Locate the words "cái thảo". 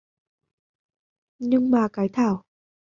1.93-2.43